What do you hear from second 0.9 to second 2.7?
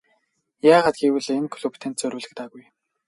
гэвэл энэ клуб танд зориулагдаагүй.